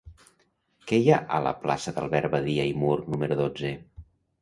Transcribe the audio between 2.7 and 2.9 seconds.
i